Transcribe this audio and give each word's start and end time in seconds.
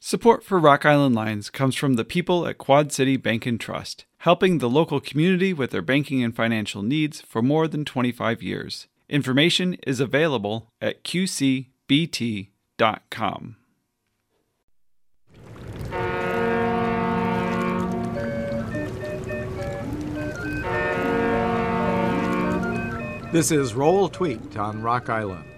Support 0.00 0.44
for 0.44 0.60
Rock 0.60 0.86
Island 0.86 1.16
Lines 1.16 1.50
comes 1.50 1.74
from 1.74 1.94
the 1.94 2.04
people 2.04 2.46
at 2.46 2.56
Quad 2.56 2.92
City 2.92 3.16
Bank 3.16 3.46
and 3.46 3.58
Trust, 3.58 4.06
helping 4.18 4.58
the 4.58 4.70
local 4.70 5.00
community 5.00 5.52
with 5.52 5.72
their 5.72 5.82
banking 5.82 6.22
and 6.22 6.34
financial 6.34 6.84
needs 6.84 7.20
for 7.20 7.42
more 7.42 7.66
than 7.66 7.84
25 7.84 8.40
years. 8.40 8.86
Information 9.08 9.74
is 9.86 9.98
available 9.98 10.70
at 10.80 11.02
qcbt.com. 11.02 11.66
This 23.32 23.50
is 23.50 23.72
Roald 23.72 24.12
Tweet 24.12 24.56
on 24.56 24.80
Rock 24.80 25.10
Island. 25.10 25.57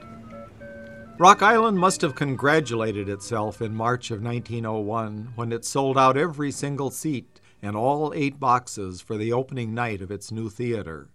Rock 1.21 1.43
Island 1.43 1.77
must 1.77 2.01
have 2.01 2.15
congratulated 2.15 3.07
itself 3.07 3.61
in 3.61 3.75
March 3.75 4.11
of 4.11 4.23
1901 4.23 5.33
when 5.35 5.53
it 5.53 5.67
sold 5.67 5.99
out 5.99 6.17
every 6.17 6.51
single 6.51 6.91
seat 6.91 7.43
and 7.61 7.77
all 7.77 8.15
eight 8.17 8.41
boxes 8.41 9.03
for 9.03 9.19
the 9.19 9.31
opening 9.31 9.75
night 9.75 10.01
of 10.01 10.11
its 10.11 10.33
new 10.33 10.49
theater. 10.49 11.11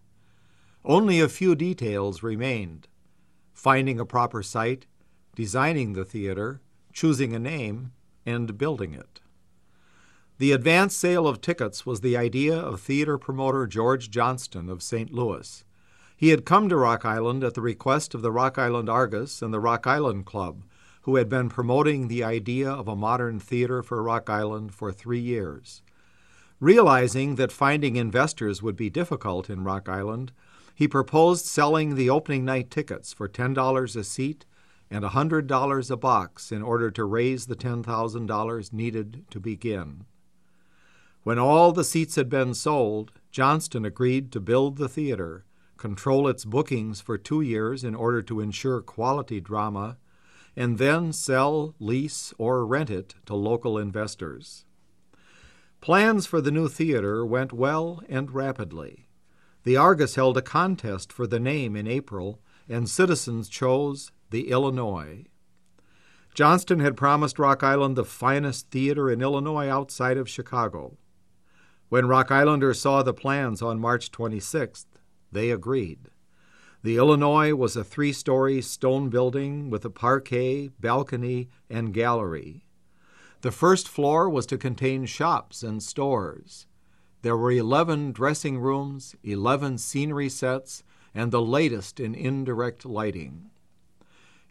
Only 0.84 1.20
a 1.20 1.28
few 1.28 1.56
details 1.56 2.22
remained 2.22 2.88
finding 3.52 4.00
a 4.00 4.06
proper 4.06 4.44
site, 4.44 4.86
designing 5.36 5.94
the 5.94 6.06
theater, 6.06 6.62
choosing 6.94 7.34
a 7.34 7.40
name, 7.40 7.92
and 8.28 8.60
building 8.60 8.94
it. 8.94 9.22
The 10.38 10.52
advance 10.52 10.96
sale 10.96 11.28
of 11.28 11.42
tickets 11.42 11.84
was 11.84 12.02
the 12.02 12.16
idea 12.16 12.56
of 12.56 12.80
theater 12.80 13.18
promoter 13.18 13.66
George 13.66 14.12
Johnston 14.12 14.70
of 14.70 14.84
St. 14.84 15.12
Louis. 15.12 15.66
He 16.18 16.30
had 16.30 16.46
come 16.46 16.70
to 16.70 16.78
Rock 16.78 17.04
Island 17.04 17.44
at 17.44 17.56
the 17.56 17.62
request 17.62 18.14
of 18.14 18.22
the 18.22 18.32
Rock 18.32 18.58
Island 18.58 18.90
Argus 18.90 19.42
and 19.42 19.54
the 19.54 19.60
Rock 19.60 19.86
Island 19.86 20.26
Club, 20.26 20.64
who 21.02 21.18
had 21.18 21.28
been 21.28 21.50
promoting 21.50 22.08
the 22.08 22.24
idea 22.24 22.70
of 22.70 22.88
a 22.88 22.96
modern 22.96 23.40
theater 23.40 23.84
for 23.84 24.02
Rock 24.02 24.30
Island 24.30 24.74
for 24.74 24.92
three 24.92 25.20
years. 25.20 25.82
Realizing 26.62 27.36
that 27.36 27.52
finding 27.52 27.98
investors 27.98 28.64
would 28.64 28.78
be 28.78 28.90
difficult 28.90 29.50
in 29.50 29.66
Rock 29.66 29.90
Island, 29.90 30.32
he 30.74 30.88
proposed 30.88 31.46
selling 31.46 31.96
the 31.96 32.10
opening 32.10 32.46
night 32.46 32.72
tickets 32.72 33.12
for 33.12 33.28
$10 33.28 33.96
a 33.96 34.04
seat 34.04 34.46
and 34.90 35.04
$100 35.04 35.92
a 35.92 35.98
box 35.98 36.52
in 36.52 36.62
order 36.62 36.90
to 36.92 37.04
raise 37.04 37.48
the 37.48 37.56
$10,000 37.56 38.74
needed 38.74 39.26
to 39.32 39.40
begin. 39.40 40.06
When 41.24 41.40
all 41.40 41.74
the 41.74 41.84
seats 41.84 42.16
had 42.16 42.30
been 42.30 42.54
sold, 42.54 43.12
Johnston 43.32 43.84
agreed 43.84 44.32
to 44.32 44.40
build 44.40 44.78
the 44.78 44.88
theater 44.88 45.44
control 45.78 46.28
its 46.28 46.46
bookings 46.46 47.02
for 47.02 47.18
two 47.18 47.42
years 47.42 47.84
in 47.84 47.96
order 47.96 48.22
to 48.22 48.40
ensure 48.40 48.82
quality 48.82 49.40
drama, 49.40 49.98
and 50.56 50.78
then 50.78 51.12
sell, 51.12 51.76
lease, 51.80 52.34
or 52.38 52.66
rent 52.66 52.90
it 52.90 53.16
to 53.26 53.36
local 53.36 53.78
investors. 53.78 54.66
Plans 55.82 56.26
for 56.26 56.42
the 56.42 56.52
new 56.52 56.68
theater 56.68 57.26
went 57.26 57.54
well 57.54 58.02
and 58.10 58.32
rapidly. 58.32 59.08
The 59.64 59.78
Argus 59.78 60.16
held 60.16 60.38
a 60.38 60.42
contest 60.42 61.12
for 61.12 61.28
the 61.28 61.40
name 61.40 61.76
in 61.76 61.88
April, 61.88 62.40
and 62.70 62.90
citizens 62.90 63.50
chose 63.50 64.12
the 64.30 64.50
Illinois. 64.50 65.26
Johnston 66.34 66.80
had 66.80 66.98
promised 66.98 67.40
Rock 67.40 67.64
Island 67.64 67.96
the 67.96 68.04
finest 68.04 68.70
theater 68.70 69.10
in 69.10 69.22
Illinois 69.22 69.70
outside 69.70 70.18
of 70.18 70.30
Chicago. 70.30 70.98
When 71.90 72.08
Rock 72.08 72.32
Islanders 72.32 72.82
saw 72.82 73.04
the 73.04 73.14
plans 73.14 73.62
on 73.62 73.80
March 73.80 74.12
26th, 74.12 74.86
they 75.36 75.52
agreed. 75.52 76.10
The 76.82 76.98
Illinois 76.98 77.54
was 77.54 77.76
a 77.76 77.84
three 77.84 78.14
story 78.14 78.62
stone 78.62 79.10
building 79.10 79.70
with 79.70 79.86
a 79.86 79.90
parquet, 79.90 80.70
balcony, 80.80 81.50
and 81.70 81.94
gallery. 81.94 82.66
The 83.42 83.52
first 83.52 83.88
floor 83.88 84.30
was 84.30 84.46
to 84.48 84.58
contain 84.58 85.06
shops 85.06 85.62
and 85.62 85.84
stores. 85.84 86.68
There 87.22 87.38
were 87.38 87.52
11 87.52 88.12
dressing 88.12 88.60
rooms, 88.60 89.16
11 89.24 89.80
scenery 89.80 90.30
sets, 90.30 90.84
and 91.14 91.32
the 91.32 91.42
latest 91.42 92.00
in 92.00 92.14
indirect 92.16 92.86
lighting. 92.86 93.50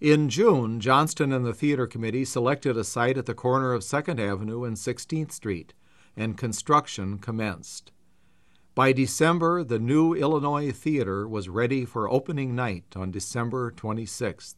In 0.01 0.28
June, 0.28 0.81
Johnston 0.81 1.33
and 1.33 1.47
the 1.47 1.55
theater 1.55 1.87
committee 1.87 2.25
selected 2.25 2.77
a 2.77 2.84
site 2.84 3.16
at 3.16 3.27
the 3.27 3.34
corner 3.34 3.72
of 3.72 3.83
2nd 3.83 4.19
Avenue 4.21 4.65
and 4.65 4.77
16th 4.77 5.33
Street, 5.33 5.72
and 6.16 6.37
construction 6.37 7.19
commenced. 7.19 7.93
By 8.75 8.93
December, 8.93 9.62
the 9.62 9.79
new 9.79 10.15
Illinois 10.15 10.73
Theater 10.73 11.29
was 11.29 11.49
ready 11.49 11.85
for 11.85 12.11
opening 12.11 12.57
night 12.57 12.97
on 12.97 13.12
December 13.12 13.71
26th. 13.71 14.57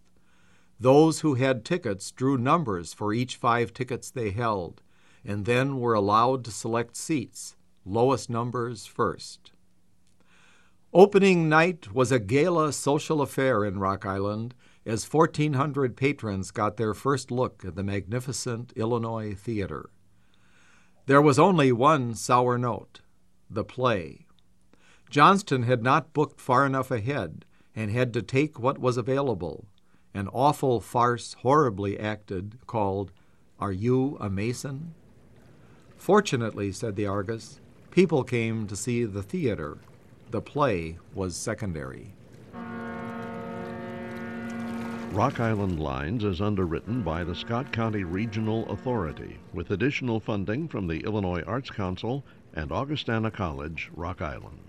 Those 0.80 1.20
who 1.20 1.34
had 1.34 1.66
tickets 1.66 2.12
drew 2.12 2.38
numbers 2.38 2.94
for 2.94 3.12
each 3.12 3.36
five 3.36 3.74
tickets 3.74 4.10
they 4.10 4.30
held, 4.30 4.80
and 5.22 5.44
then 5.44 5.78
were 5.78 5.92
allowed 5.92 6.46
to 6.46 6.50
select 6.50 6.96
seats, 6.96 7.56
lowest 7.84 8.30
numbers 8.30 8.86
first. 8.86 9.52
Opening 10.94 11.50
night 11.50 11.92
was 11.92 12.10
a 12.10 12.18
gala 12.18 12.72
social 12.72 13.20
affair 13.20 13.66
in 13.66 13.78
Rock 13.78 14.06
Island 14.06 14.54
as 14.86 15.12
1,400 15.12 15.94
patrons 15.94 16.50
got 16.50 16.78
their 16.78 16.94
first 16.94 17.30
look 17.30 17.66
at 17.66 17.74
the 17.74 17.84
magnificent 17.84 18.72
Illinois 18.76 19.34
Theater. 19.34 19.90
There 21.04 21.20
was 21.20 21.38
only 21.38 21.70
one 21.70 22.14
sour 22.14 22.56
note 22.56 23.00
the 23.50 23.64
play. 23.64 24.26
Johnston 25.10 25.62
had 25.62 25.82
not 25.82 26.12
booked 26.12 26.40
far 26.40 26.66
enough 26.66 26.90
ahead 26.90 27.44
and 27.74 27.90
had 27.90 28.12
to 28.14 28.22
take 28.22 28.58
what 28.58 28.78
was 28.78 28.96
available 28.96 29.66
an 30.16 30.28
awful 30.28 30.80
farce 30.80 31.34
horribly 31.40 32.00
acted 32.00 32.56
called 32.66 33.12
Are 33.60 33.70
You 33.70 34.16
a 34.18 34.30
Mason? 34.30 34.94
Fortunately, 35.98 36.72
said 36.72 36.96
the 36.96 37.06
Argus, 37.06 37.60
people 37.90 38.24
came 38.24 38.66
to 38.66 38.74
see 38.74 39.04
the 39.04 39.22
theater. 39.22 39.76
The 40.30 40.40
play 40.40 40.96
was 41.14 41.36
secondary. 41.36 42.14
Rock 45.12 45.38
Island 45.38 45.80
Lines 45.80 46.24
is 46.24 46.40
underwritten 46.40 47.02
by 47.02 47.22
the 47.22 47.34
Scott 47.34 47.70
County 47.70 48.04
Regional 48.04 48.66
Authority 48.70 49.38
with 49.52 49.70
additional 49.70 50.18
funding 50.18 50.66
from 50.66 50.86
the 50.86 51.00
Illinois 51.00 51.42
Arts 51.46 51.70
Council 51.70 52.24
and 52.56 52.72
Augustana 52.72 53.30
College, 53.30 53.90
Rock 53.94 54.22
Island. 54.22 54.65